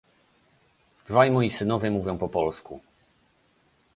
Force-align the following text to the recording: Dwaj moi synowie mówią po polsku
Dwaj 1.07 1.29
moi 1.31 1.51
synowie 1.51 1.91
mówią 1.91 2.17
po 2.17 2.29
polsku 2.29 2.79